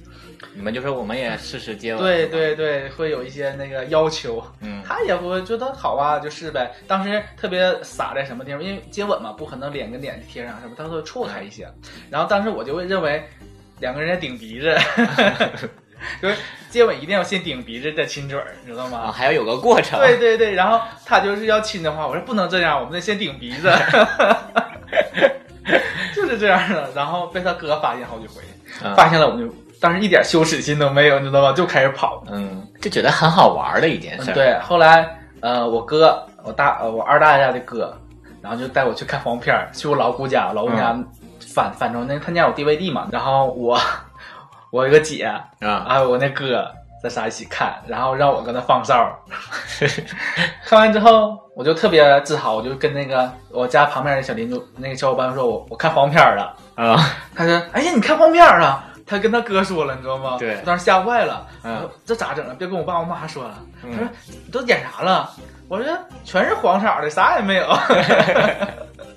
[0.54, 2.02] 你们就说我们也试试接吻。
[2.02, 4.42] 对对对，会有一些那个要求。
[4.60, 6.70] 嗯 他也不觉得好啊，就是呗。
[6.86, 11.66] 当时特别傻在什么地方，因为接吻嘛，不可能脸跟脸贴上，什么，他会错开一些。
[12.10, 13.24] 然后当时我就会认为
[13.84, 14.74] 两个人在顶鼻子，
[16.22, 16.34] 就是
[16.70, 18.96] 接吻一定要先顶鼻子再亲嘴儿，你知道吗？
[18.98, 20.00] 啊，还要有个过程。
[20.00, 23.70] 对对对，然后他就是要亲的话，我说不能这样，我们得先顶鼻子，
[26.16, 26.88] 就是这样的。
[26.96, 28.40] 然后被他哥发现好几回，
[28.82, 31.52] 嗯发现了我们就当时一点羞耻心都没有，你知道吗？
[31.52, 32.24] 就开始跑。
[32.30, 35.06] 嗯，就觉得很好玩的一件事。，嗯对，后来
[35.40, 37.94] 呃，我哥，我大呃我二大爷家的哥，
[38.40, 41.06] 然后就带我去看黄片儿，去我老姑家，老姑家嗯
[41.54, 43.78] 反反正那他家有 DVD 嘛，然后我
[44.70, 45.24] 我有个姐，
[45.60, 46.68] 啊，还有我那哥，
[47.02, 48.94] 咱仨一起看，然后让我跟他放哨。
[50.66, 56.56] 看完之后，我就特别自豪，我就跟那个我家旁边的小邻居那个小伙伴说，我我看黄片了。
[56.74, 56.98] 啊，
[57.36, 60.36] 他说：“哎呀，你看黄片儿了。”他跟他哥说了，你知道吗？
[60.38, 61.46] 对我当时吓坏了。
[62.04, 62.54] 这咋整啊？
[62.58, 63.54] 别跟我爸我妈说了。
[63.84, 65.30] 嗯他说：“你都演啥了？”
[65.68, 65.86] 我说
[66.24, 67.66] ：“全是黄色的，啥也没有。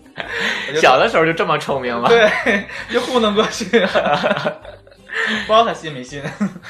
[0.81, 2.07] 小的时候就这么聪明吗？
[2.09, 2.29] 对，
[2.91, 3.89] 就糊弄过去了。
[5.45, 6.21] 不知道他信没信。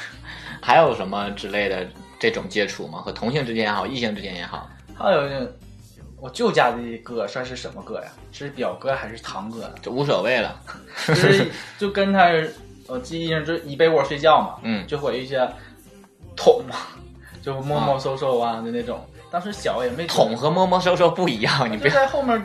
[0.60, 1.86] 还有什么之类的
[2.18, 3.00] 这种接触吗？
[3.00, 4.68] 和同性之间也好，异性之间也好。
[4.96, 5.46] 还有呢，
[6.20, 8.08] 我舅家的哥算是什么哥呀？
[8.32, 9.72] 是表哥还是堂哥？
[9.80, 10.60] 就无所谓了。
[11.06, 11.46] 就是
[11.78, 12.28] 就跟他，
[12.86, 15.48] 我记忆上就一被窝睡觉嘛，嗯就会一些
[16.36, 16.76] 捅嘛，
[17.42, 19.04] 就摸摸搜搜啊的那种。
[19.30, 22.42] 当时小也没捅和摸摸搜搜不一样，你别在后面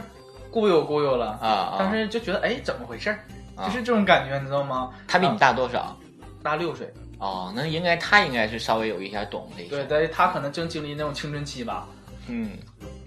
[0.53, 1.39] 咕悠忽悠了。
[1.41, 1.75] 啊啊！
[1.79, 3.19] 当时就觉得哎，怎么回事儿？
[3.55, 4.91] 啊就是这种感觉，你知道吗？
[5.07, 5.97] 他比你啊大多少？
[6.43, 11.87] 大六岁，哦，那应该他应该是稍微有一点懂的对，但是他可能正经历那种青春期吧，
[12.27, 12.51] 嗯，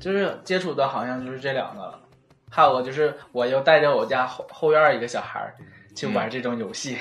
[0.01, 2.01] 就是接触的好像就是这两个了。
[2.49, 5.55] 还有个就是，我又带着我家后后院一个小孩儿
[5.97, 6.97] 去玩这种游戏，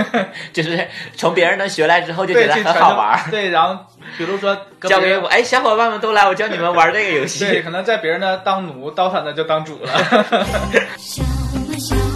[0.52, 0.86] 就是
[1.16, 3.78] 从别人那学来之后就，觉得很好玩儿， 对，然后
[4.18, 7.62] 比如说跟别人交给我，哎，小伙伴们都来，我教你们玩这个游戏对，戏。
[7.62, 9.90] 可能在别人那当奴，到他那就当主了。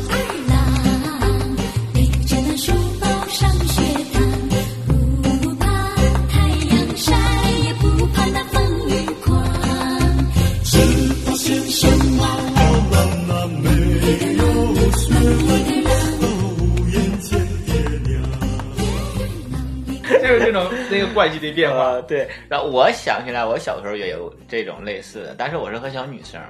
[20.26, 22.02] 就是这种那个关系的变化 呃，。
[22.02, 26.40] 对，然后我想起来，我小时候也有这种类似的，但是我是和小女生，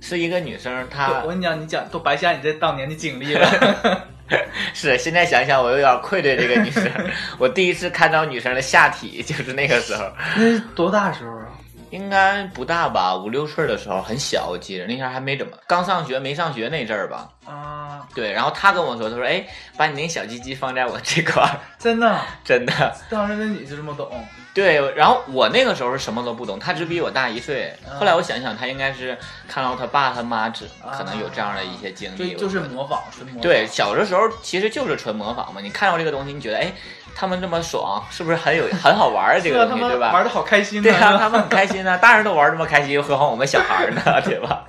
[0.00, 4.08] 是一个女生，她我跟你讲，你讲都白瞎你这当年的经历了。
[4.74, 6.86] 是现在想想我有点愧对这个女生。
[7.40, 10.04] 我第一次看到女生的下体就是那个时候，
[10.36, 11.47] 那是多大时候啊？
[11.90, 17.28] 应该不大吧，五六岁的时候，很小，我记得那前儿还没怎么刚上学，没上学那阵儿吧。
[17.46, 19.44] 啊，对，然后他跟我说，他说，哎，
[19.76, 22.96] 把你那小鸡鸡放在我这块儿， 真的， 真的。
[23.08, 24.10] 当时的你就这么懂？
[24.52, 27.72] 对，然后我那个时候是什么都不懂，他只比我大一岁。
[27.88, 29.16] 嗯后来我想想，他应该是
[29.48, 32.32] 看到他爸他妈只啊可能有这样的一些经历。
[32.32, 33.40] 就就是模仿，纯模仿。
[33.40, 35.60] 对，小的时候其实就是纯模仿嘛。
[35.60, 36.72] 你看到这个东西，你觉得哎，
[37.18, 40.12] 他们这么爽，是不是很有很好玩儿这个东西， 对吧？
[40.12, 40.84] 玩的好开心呢。
[40.84, 44.64] 对啊，他们很开心啊，大人都玩这么开心，何况我们小孩儿呢， 对吧？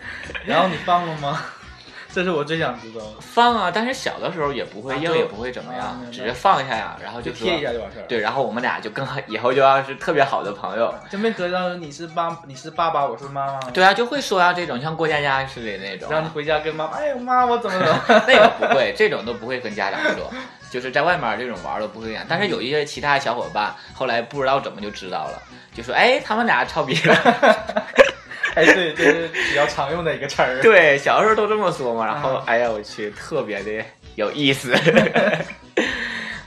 [0.45, 1.39] 然后你放了吗？
[2.11, 3.05] 这是我最想知道的。
[3.21, 10.91] 放啊，但是小的时候也不会硬，啊也不会怎么样啊，只是放下呀，然后说就贴一下就完事儿。，对，然后我们俩就更好，以后就要是特别好的朋友。
[11.07, 13.59] 就没得到你是爸，你是爸爸，我是妈妈。
[13.71, 16.11] 对啊，就会说啊，这种像过家家似的那种啊。
[16.13, 18.23] 然后你回家跟妈妈，哎呀妈，我怎么怎么。
[18.27, 20.31] 那个不会，这种都不会跟家长说，
[20.69, 22.25] 就是在外面这种玩儿都不会演。
[22.29, 25.41] 但是有一些其他小伙伴后来不知道怎么就知道了，
[25.73, 27.15] 就说哎，他们俩抄笔了。
[28.55, 30.59] 哎，对，这是比较常用的一个词儿。
[30.63, 32.05] 对，小时候都这么说嘛。
[32.05, 34.75] 然后啊哎呀，我去，特别的有意思。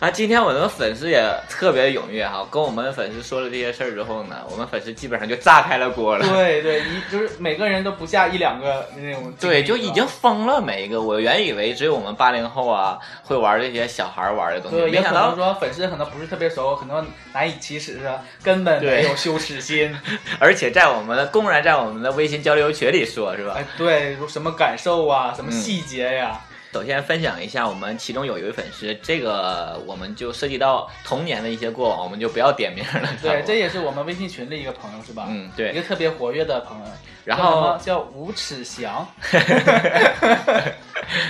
[0.02, 6.26] 啊，今天我们的粉丝也特别踊跃哈，跟我们粉丝说了这些事儿之后呢，我们粉丝基本上就炸开了锅了。
[6.26, 9.32] 对对，一就是每个人都不下一两个那种。
[9.38, 10.04] 对，就已经。
[10.04, 11.00] 疯了每一个。
[11.00, 19.96] 我原以为只有我们八零后啊会玩这些小孩玩的东西，对，没想到也可能说粉丝可能不是特别熟，可能难以启齿啊，根本没有羞耻心。
[20.40, 23.54] 而且在我们的公然在我们的微信交流群里说，是吧？
[23.56, 26.40] 哎，对，什么感受啊，什么嗯细节呀、
[26.72, 33.08] 首先分享一下，我们其中有一位粉丝，这个我们就涉及到童年的一些过往，我们就不要点名了。
[33.20, 35.26] 对，这也是我们微信群的一个朋友，是吧？
[35.28, 36.86] 嗯对一，个特别活跃的朋友。
[37.24, 39.06] 然后叫吴耻祥，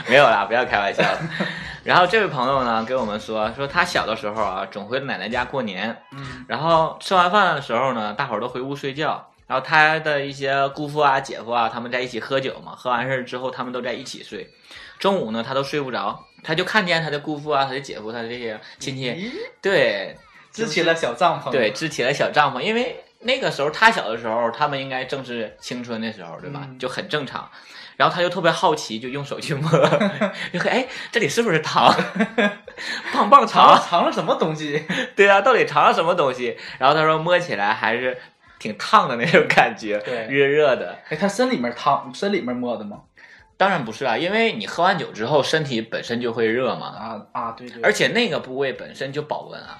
[0.09, 1.18] 没有啦，不要开玩笑了。
[1.85, 9.28] 然后这位朋友呢，跟我们说说他小的时候啊，总回奶奶家过年，嗯，然后吃完饭的时候呢，大伙儿都回屋睡觉。
[9.53, 14.49] 然后他的一些姑父啊、姐夫啊，他们在一起喝酒嘛，喝完事儿之后，他们都在一起睡。
[14.99, 20.17] 中午呢，他都睡不着，他就看见他的姑父啊、他的姐夫、他的这些亲戚，对，
[20.51, 26.62] 支起了小帐篷，对，，支起了小帐篷，因为那个时候他小的时候，他们应该正是青春的时候，对吧？
[26.65, 27.51] 嗯就很正常。
[27.99, 29.71] 然后他就特别好奇，就用手去摸，
[30.51, 31.95] 就看哎，这里是不是糖？
[33.12, 33.79] 棒棒糖？
[33.79, 34.83] 藏了什么东西？
[35.15, 36.57] 对啊，到底藏了什么东西？
[36.79, 38.19] 然后他说摸起来还是
[38.62, 40.96] 挺烫的那种感觉，对热热的。
[41.09, 42.98] 哎，它身里面烫，身里面摸的吗？
[43.57, 49.79] 当然不是啊，因为你喝完酒之后，身体本身就会热嘛，啊啊，对对，而且那个部位本身就保温啊。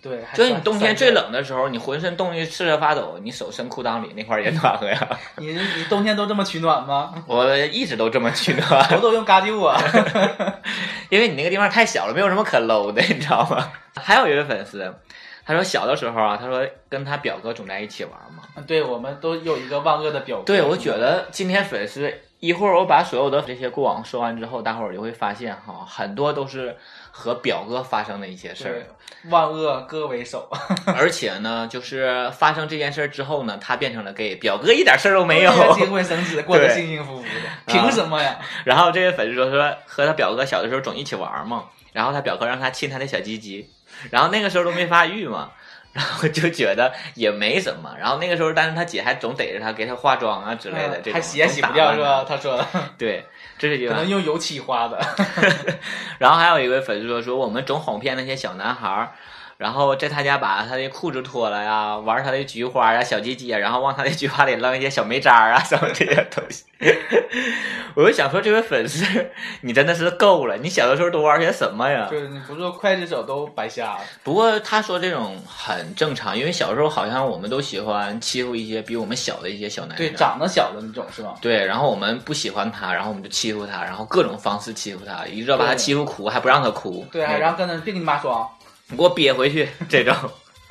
[0.00, 5.08] 对，还就是你冬天最，冷的时候，你浑身冻得瑟瑟发抖，你手伸裤裆里那块儿也暖和呀。
[5.36, 7.12] 你你冬天都这么取暖吗？
[7.26, 9.76] 我一直都这么取暖， 我都用嘎啾啊。
[11.10, 13.72] 因为你那个地方太小了，没有什么可搂的，你知道吗？
[13.96, 14.94] 还有一位粉丝，
[15.48, 18.42] 他说小的时候啊，他说跟他表哥总在一起玩嘛。
[18.66, 20.44] 对，我们都有一个万恶的表哥。
[20.44, 26.76] 对，我觉得今天粉丝一会儿我把所有的这些过往说完之后，大伙儿就会发现哈，很多都是
[27.10, 28.86] 和表哥发生的一些事儿。
[29.30, 30.50] 万恶哥为首，
[30.94, 35.50] 而且呢，就是发生这件事儿之后呢，他变成了 gay，表哥一点事儿都没有。
[35.72, 38.38] 结婚生子，过得幸幸福福的，凭什么呀？
[38.66, 43.66] 然后这位粉丝说说和他表哥小的时候总一起玩嘛，然后他表哥让他亲他的小鸡鸡，
[44.10, 45.50] 然后那个时候都没发育嘛，
[45.92, 52.24] 然后就觉得也没什么，然后那个时候但是他姐还总逮着他给他化妆啊之类的，这种嗯还洗也洗不掉是吧？？
[52.28, 53.26] 他说他 对，
[53.58, 53.92] 这是一个。
[53.92, 54.98] 可能用油漆画的。
[56.18, 59.12] 然后还有一位粉丝说说我们总哄骗那些小男孩儿。
[59.58, 66.62] 然后在他家把他的裤子脱了呀，玩他的菊花呀、小鸡鸡啊，然后往他的菊花里扔一些小煤渣啊 什么这些东西。
[67.96, 69.04] 我就想说，这位粉丝，
[69.62, 70.56] 你真的是够了！
[70.58, 72.06] 你小的时候都玩些什么呀？
[72.08, 74.00] 就是你不做刽子手都白瞎了。
[74.22, 80.06] 不过他说这种很正常，因为小时候好像我们都喜欢欺负一些比我们小的一些小男生。
[80.06, 81.34] 对，长得小的那种是吧？
[81.42, 87.04] 对，然后我们不喜欢他，然后我们就欺负他，然后各种方式欺负他，一直要把他欺负哭，还不让他哭。
[87.10, 88.48] 对，那种然后跟他别跟你妈说，
[88.90, 90.14] 你给我憋回去 这种。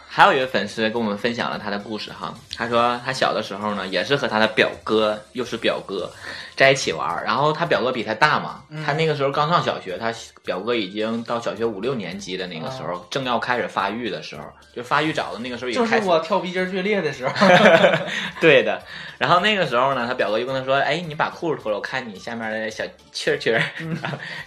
[0.10, 6.10] 还有一位粉丝跟我们分享了他的故事哈，他说他小的时候呢，也是和他的表哥，又是表哥，
[6.56, 7.24] 在一起玩儿。
[7.24, 10.12] 然后他表哥比他大嘛，嗯他那个时候刚上小学，他
[10.44, 14.42] 表哥已经到小学五六年级的那个时候，正要开始发育的时候，
[14.76, 16.00] 就发育早的那个时候就是。
[16.00, 17.34] 我跳皮筋儿最烈的时候。
[18.42, 18.82] 对的。
[19.20, 23.62] 然后那个时候呢，他表哥就跟他说：“哎，你把裤子脱了，我看你下面的小蛐儿蛐儿，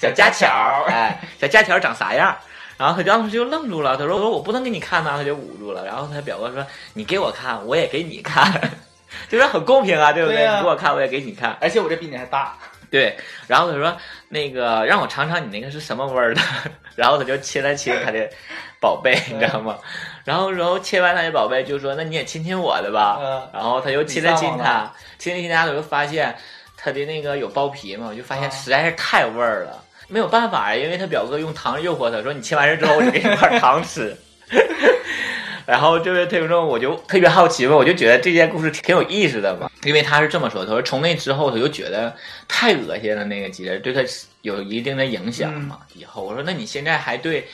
[0.00, 2.36] 小家雀儿，哎，小家雀儿长啥样？”
[2.80, 5.84] 然后他当时就愣住了，他说：“我说我不能给你看呐。”他就捂住了。
[5.84, 8.50] 然后他表哥说：“你给我看，我也给你看，
[9.28, 11.54] 就是很公平啊，对不对呀你给我看，我也给你看。
[11.60, 12.56] 而且我这比你还大。
[12.90, 13.14] 对，
[13.46, 13.94] 然后他说
[14.30, 16.40] ：“那个让我尝尝你那个是什么味儿的。
[16.96, 18.26] ”然后他就亲了亲他的
[18.80, 19.76] 宝贝，你知道吗？
[20.24, 23.18] 然后然后亲完他的宝贝，就说：“那你也亲亲我的吧。
[23.20, 26.34] 嗯然后他又亲了亲他，亲了亲他，我就发现
[26.78, 34.14] 他的那个有包皮嘛，我就发现啊实在是太味儿了，没有办法呀，因为他表哥用糖诱惑他说：“你切完事之后，我就给你块糖吃。
[35.66, 42.12] ”然后这位听众我就特别好奇嘛，我就觉得这件故事挺有意思的嘛，因为他是这么说，他说从那之后他就觉得
[42.48, 44.00] 太恶心了，那个鸡翅对他
[44.42, 45.78] 有一定的影响嘛。
[45.94, 47.46] 以后我说那你现在还对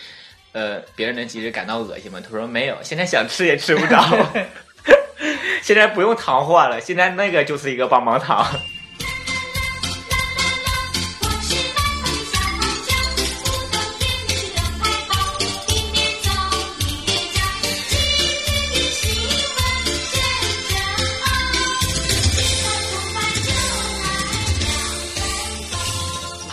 [0.52, 2.18] 呃别人的鸡翅感到恶心吗？
[2.22, 4.02] 他说没有，现在想吃也吃不着，
[5.60, 8.46] 现在不用糖换了，现在那个就是一个棒棒糖。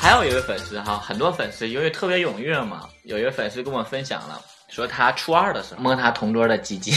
[0.03, 4.37] 还有一位粉丝哈，很多粉丝因为特别踊跃嘛，有一位粉丝跟我分享了，
[4.67, 6.93] 说他初二的时候摸他同桌的鸡鸡，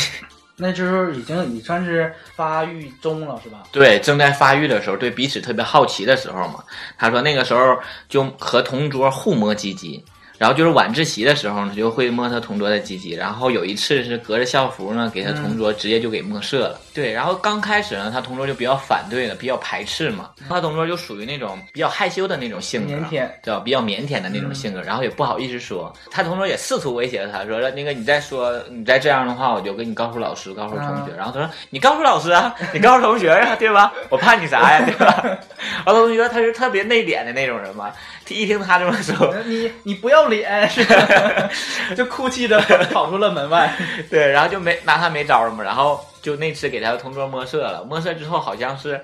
[0.56, 3.62] 那时候已经你算是发育中了，是吧？
[3.70, 6.64] 对，正在发育的时候，对彼此特别好奇的时候嘛。
[6.98, 10.04] 他说那个时候就和同桌互摸鸡鸡，
[10.36, 13.12] 然后就是晚自习的时候呢，就会摸他同桌的鸡鸡。
[13.12, 16.80] 然后有一次是隔着校服呢，给他同桌直接就给摸射了。
[16.96, 20.30] 对，然后刚开始呢，他同桌就比较反对的，比较排斥嘛。
[20.48, 23.60] 他同桌就属于那种比较害羞的那种性格，腼腆对吧？
[23.62, 25.92] 比较腼腆的那种性格，然后也不好意思说。
[26.10, 31.12] 他同桌也试图威胁他说：“那个你再说你再这样的话，我就跟你告诉老师，告诉同学。
[31.12, 33.92] 嗯然后他说：“你告诉老师啊，你告诉同学呀、对吧？
[34.08, 35.22] 我怕你啥呀，对吧？”
[35.84, 37.92] 然后同学他是特别内敛的那种人嘛，
[38.28, 41.50] 一听他这么说，你你不要脸 是吧？
[41.94, 42.58] 就哭泣着
[42.92, 43.70] 跑出了门外。
[44.10, 45.62] 对，然后就没拿他没招了嘛。
[45.62, 49.00] 然后就那次给他的同桌摸射了，摸射之后好像是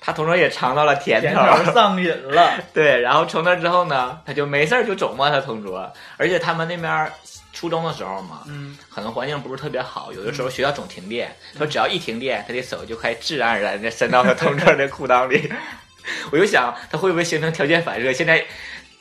[0.00, 7.12] 他同桌也尝到了甜甜头，上瘾了， 对，然后从那之后呢，他就没事儿就总摸他同桌，而且他们那边
[7.52, 15.52] 初中的时候嘛，嗯，可能环境不是特别好，有的时候学校总停电，他说只要一停电，他的手就快自然而然的伸到他同桌的裤裆里。
[16.32, 18.10] 我就想他会不会形成条件反射？
[18.14, 18.42] 现在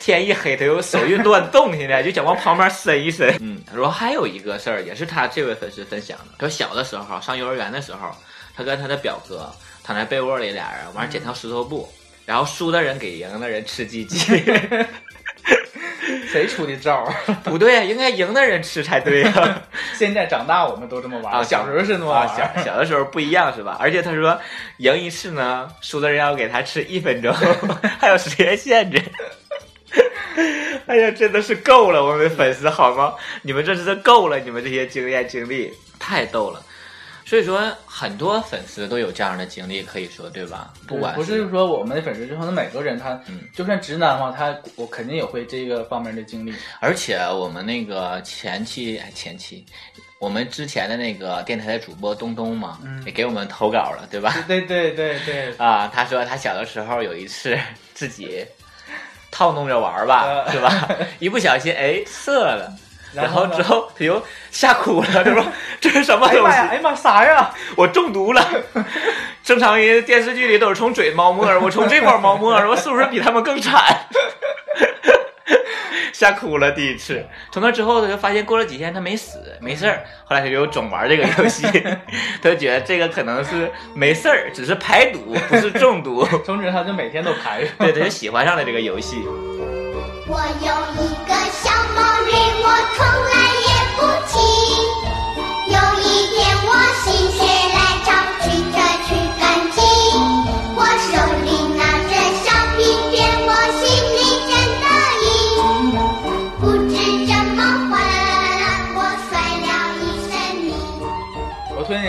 [0.02, 3.32] 天一黑，他又手一乱动，现在就想往旁边伸一伸。
[3.40, 8.10] 嗯，然后还有一个事儿，也是他这位粉丝分享的，他说小的时候上幼儿园的时候，
[8.58, 9.50] 他跟他的表哥
[9.84, 11.88] 躺在被窝里，俩人完了捡条石头布。
[12.24, 14.18] 然后输的人给赢的人吃鸡鸡，
[16.32, 17.14] 谁出的招儿？
[17.44, 19.62] 不对，应该赢的人吃才对呀、
[19.96, 22.38] 现在长大我们都这么玩，啊小时候是那么啊，玩。
[22.56, 23.76] 小小的时候不一样是吧？
[23.82, 24.40] 而且他说
[24.78, 27.34] 赢一次呢，输的人要给他吃一分钟，
[28.00, 29.02] 还有时间限制。
[30.88, 33.14] 哎呀，真的是够了，我们粉丝好吗？
[33.42, 36.62] 你们这是够了，你们这些经验经历太逗了。
[37.24, 40.74] 所以说，很多粉丝都有这样的经历，可以说对吧？
[40.86, 46.54] 不管不是说我们的粉丝，就可能每个人他嗯，就算直男的话，他我肯定也会这个方面的经历。
[46.82, 49.66] 而且我们那个前期哎前期，
[50.20, 54.44] 我们之前的那个电台的主播东东嘛，嗯也给我们投稿了，对吧？
[54.46, 57.58] 对对对对，啊，他说他小的时候有一次
[57.94, 58.44] 自己
[59.32, 60.72] 套弄着玩儿吧，呃是吧？
[61.20, 62.72] 一不小心哎射了，
[63.16, 65.44] 然后之后他又吓哭了，他说
[65.82, 66.76] 这是什么东哎呀妈呀，哎？
[66.76, 67.52] 呀妈啥呀？
[67.76, 68.46] 我中毒了。
[69.44, 73.84] 正常人电视剧里都是从嘴冒沫，我从这块儿冒沫，我是不是比他们更惨？
[76.14, 80.04] 吓哭了第一次，从那之后他就发现过了几天他没死，没事儿。
[80.26, 81.66] 后来他就总玩这个游戏，
[82.42, 86.28] 他就觉得这个可能是没事儿，只是排毒，不是中毒。
[86.46, 87.64] 从此他就每天都排。
[87.80, 89.24] 对，他就喜欢上了这个游戏。
[90.28, 90.72] 我有
[91.04, 92.32] 一个小毛驴，
[92.64, 93.34] 我从来
[93.68, 94.38] 也不骑。
[95.68, 96.38] 有一天
[96.68, 96.70] 我
[97.04, 97.40] 心血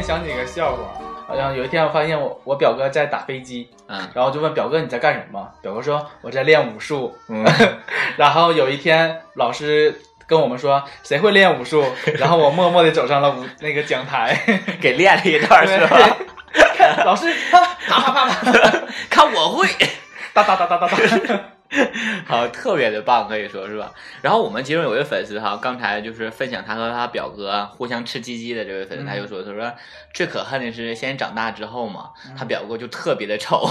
[0.03, 0.79] 想起一个笑话，
[1.27, 4.01] 好像有一天我发现我我表哥在打飞机，嗯。
[4.15, 5.49] 然后就问表哥你在干什么？
[5.63, 7.15] 表哥说我在练武术。
[7.29, 7.45] 嗯，
[8.17, 9.95] 然后有一天老师
[10.27, 11.85] 跟我们说谁会练武术，
[12.19, 14.37] 然后我默默地走上了舞那个讲台，
[14.81, 15.99] 给练了一段是吧？
[17.05, 18.83] 老师啪啪啪啪啪。
[19.09, 19.69] 看我会。
[20.35, 21.41] 哒哒哒哒哒哒，
[22.27, 23.93] 好，特别的棒，可以说是吧？
[24.21, 29.73] 然后我们其中有一位粉丝哈，刚才就是分享他和他表哥互相吃鸡鸡的这位粉丝，嗯他就说，他说
[30.13, 33.67] 最可恨的是，现在长大之后嘛，嗯他表哥就特别的丑，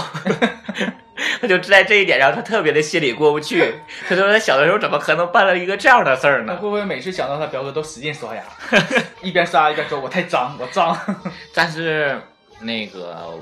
[1.40, 3.74] 他就在这一点上，他特别的心里过不去。
[4.08, 6.68] 他说他小的时候怎么可能办了一个这样的事儿呢他会？
[6.68, 8.42] 不会每次想到他表哥都使劲刷牙，
[9.22, 10.98] 一边刷一边说我太脏，我脏。
[11.54, 12.20] 但是
[12.60, 13.38] 那个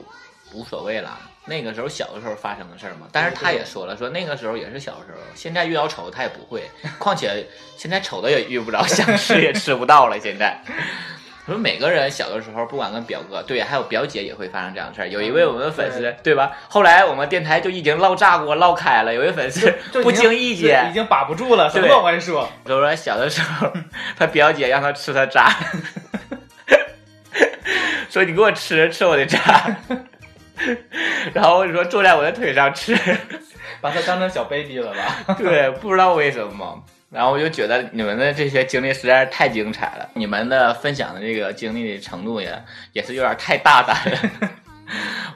[0.53, 1.19] 无所谓了。
[1.47, 6.63] 那个时候小的时候发生的事儿嘛，但是他也说了，说那个时候也是小时候，现在遇到丑的他也不会，
[6.99, 7.45] 况且
[7.77, 10.21] 现在丑的也遇不着，想吃也吃不到了。
[10.21, 10.63] 现在，
[11.47, 15.09] 说每个人小的时候，不管跟表哥，对，还有表姐也会发生这样的事儿。
[15.09, 16.53] 有一位我们的粉丝，对吧？
[16.69, 22.49] 后来我们电台就已经唠炸锅唠开了，有一位粉丝 不经意间已经把不住了，什么往外说。
[22.65, 23.73] 就说小的时候，
[24.17, 25.53] 他表姐让他吃他渣，
[28.11, 29.77] 说你给我吃吃我的渣，
[31.35, 32.97] 然后我就说坐在我的腿上吃，
[33.81, 35.35] 把它当成小 baby 了吧？
[35.39, 36.83] 对，不知道为什么。
[37.11, 44.51] 然后我就觉得你们的这些经历实在是太精彩了，你们的分享的这个经历的程度也也是有点太大胆了。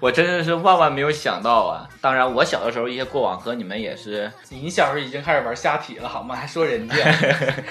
[0.01, 1.89] 我真的是万万没有想到啊！
[2.01, 6.35] 当然，我小的时候一些过往和你们也是你小时候已经开始玩下体了好吗？
[6.35, 6.95] 还说人家，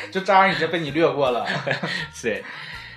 [0.09, 1.45] 就渣儿已经被你略过了。
[2.13, 2.41] 是，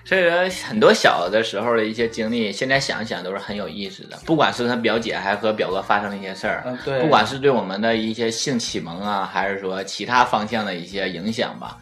[0.07, 4.16] 所以说，很多小的时候的一些经历，现在想一想都是很有意思的。
[4.24, 11.76] 不管是他表姐还和表哥发生的一些事儿，嗯对不管是对我们的一些性启蒙啊，还是说其他方向的一些影响吧，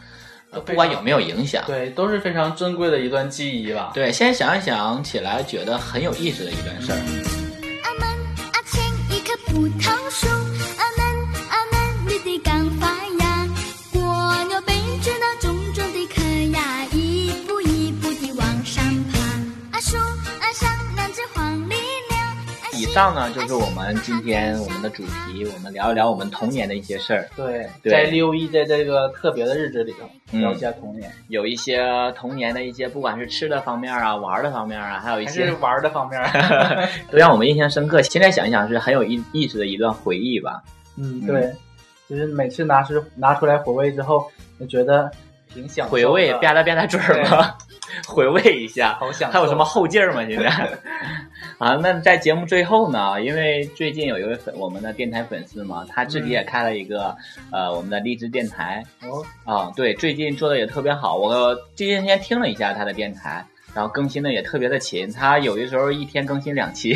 [0.49, 3.91] 呃，不管有没有影响，对，都是非常珍贵的一段记忆吧。
[3.93, 6.97] 对，现在想一想起来，觉得很有意思的一段事儿。
[7.83, 8.07] 阿门
[8.53, 8.83] 阿前
[9.15, 10.27] 一棵葡萄树，
[22.95, 27.27] 上呢，就是我们今天我们的主题，我们聊一聊我们童年的一些事儿。
[27.35, 31.83] 对，对在六一在这个特别的日子里头，嗯聊一下童年，有一些
[32.15, 36.21] 童年的一些，不管是吃的方面啊、玩的方面啊，还有一些是玩的方面。
[37.11, 38.01] 都让我们印象深刻。
[38.01, 40.63] 现在想一想，是很有意意思的一段回忆吧。
[40.97, 41.53] 嗯，对，
[42.09, 45.11] 就是每次拿出拿出来回味之后，就觉得
[45.53, 47.55] 挺享受的回味，吧嗒吧嗒嘴儿吗？
[48.07, 50.25] 回味一下，好享受还有什么后劲儿吗？
[50.25, 50.69] 现在
[51.59, 57.15] 啊，那在节目最后呢，因为最近有一位粉我们的电台粉丝嘛，他自己也开了一个、
[57.51, 61.15] 呃我们的励志电台哦，啊，对，最近做的也特别好。
[61.15, 63.45] 我最近天听了一下他的电台。
[63.73, 66.95] 然后更新的也特别的勤，他有的时候一天更新两期，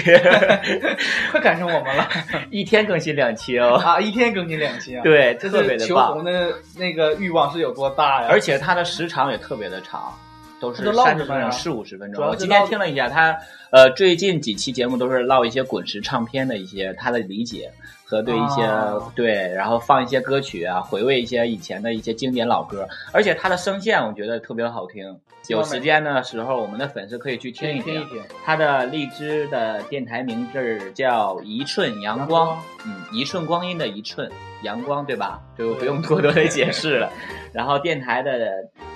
[1.29, 2.07] 快赶上我们了
[2.51, 3.73] 一天更新两期哦。
[3.75, 3.99] 啊！
[3.99, 6.23] 一天更新两期啊，，对，这特别的棒红。
[6.23, 8.29] 的那个欲望是有多大呀？
[8.31, 10.17] 而且他的时长也特别的长，
[10.59, 12.25] 都是唠三十分钟、四五十分钟。
[12.25, 13.37] 我今天听了一下，他
[13.71, 17.71] 呃最近几期节目都是唠一些滚石唱片的一些他的理解
[18.09, 25.15] 和对一些、哦对，然后放一些歌曲啊，回味一些以前的一些经典老歌，而且他的声线我觉得特别的好听。
[25.47, 28.21] 有时间的时候，我们的粉丝可以去听一听一听。
[28.43, 34.29] 他的荔枝的电台名字叫一寸阳光，嗯，一寸光阴的一寸
[34.63, 35.39] 阳光，对吧？
[35.57, 37.11] 就不用过多的解释了。
[37.53, 38.51] 然后电台的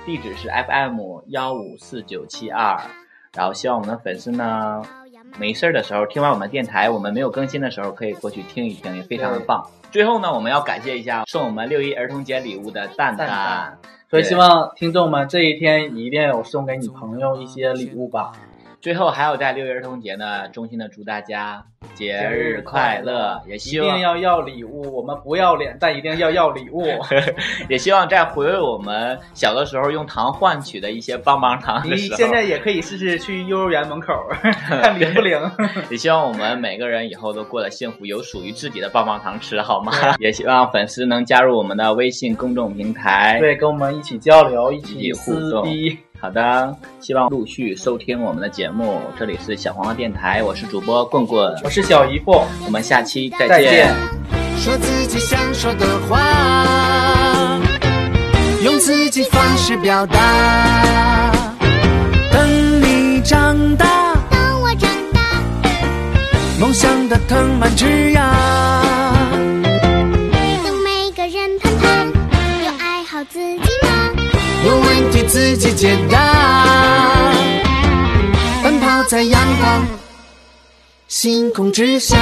[0.05, 2.79] 地址是 FM 幺五四九七二，
[3.35, 4.81] 然后希望我们的粉丝呢，
[5.39, 9.65] 没事儿的时候听完我们电台，我们没有更新的时候可以过去听一听，也非常的棒。
[9.91, 13.77] 最后呢，我们要感谢一下送我们六一儿童节礼物的蛋蛋。
[14.09, 18.31] 所以希望听众们这一天一定有送给你朋友一些礼物吧。
[18.79, 26.85] 最后还有在六一儿童节呢，衷心的祝大家节日快乐，也一希望一定要要礼物，我们不要脸，但一定要要礼物。
[27.69, 34.13] 也希望在回味我们小的时候用糖换取的一些棒棒糖你，现在也可以试试去幼儿园门口
[34.81, 35.39] 看灵不灵。
[35.89, 39.93] 也希望我们每个人以后都过得幸福，有属于自己的棒棒糖吃，好吗？
[40.19, 45.97] 也希望粉丝能加入我们的微信公众平台，对，跟我们一起交流，一一起起互撕动逼。
[46.23, 49.01] 好的，希望陆续收听我们的节目。
[49.19, 53.93] 这里是小黄瓜电台，我是主播棍棍，我是小姨夫，我们下期再再见。
[54.55, 57.59] 说自己想说的话，
[58.63, 61.29] 用自己方式表达。
[62.31, 65.19] 等你长大，等我长大，
[66.57, 68.92] 梦想的藤蔓枝芽。
[74.93, 77.33] 问题自己解答，
[78.61, 79.87] 奔跑在阳光
[81.07, 82.15] 星空之下。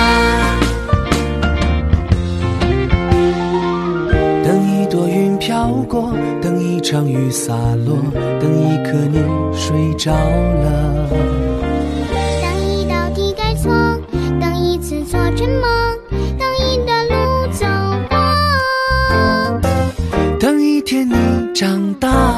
[4.45, 7.53] 等一朵云飘过，等一场雨洒
[7.85, 7.97] 落，
[8.39, 9.19] 等一刻你
[9.53, 11.09] 睡着了。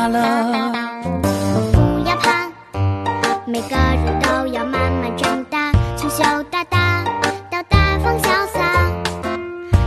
[0.04, 0.10] 不
[2.06, 2.50] 要怕，
[3.48, 7.06] 每个人都要慢慢长大，从小到大
[7.50, 8.60] 到大方潇洒，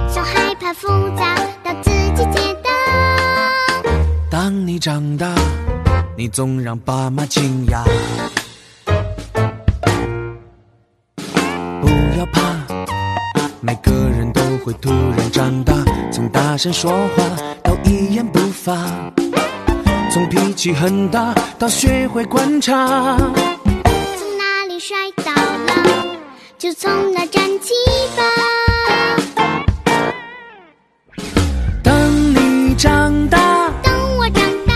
[0.08, 0.88] 从害怕复
[1.18, 2.70] 杂到自己解答。
[4.30, 5.34] 当你长大，
[6.16, 7.84] 你总让爸妈惊讶。
[11.82, 11.88] 不
[12.18, 12.40] 要怕，
[13.60, 15.74] 每个人都会突然长大，
[16.10, 17.22] 从大声说话
[17.62, 18.72] 到一言不发，
[20.16, 23.18] 从脾气很大到学会观察。
[23.18, 26.06] 从哪里摔倒了，
[26.56, 27.74] 就从哪站起
[28.16, 28.22] 吧。
[31.82, 34.72] 等你长大，等我长大，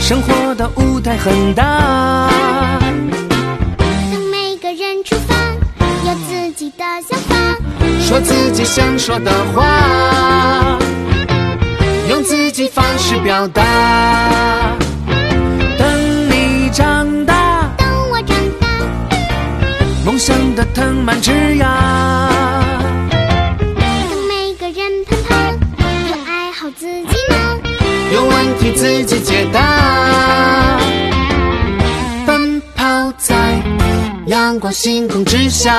[0.00, 2.28] 生活的舞台很大。
[3.86, 5.36] 等每个人出发，
[6.04, 7.36] 有自己的想法。
[8.00, 10.76] 说自己想说的话，
[11.28, 11.29] 用
[12.30, 13.60] 自己方式表达。
[15.76, 18.68] 等你长大，等我长大，
[20.06, 22.30] 梦想的藤蔓枝芽。
[24.28, 25.34] 每个人奔跑，
[26.08, 27.34] 要爱好自己呢，
[28.14, 30.78] 有问题自己解答。
[32.24, 33.60] 奔跑在
[34.26, 35.76] 阳光星空之下。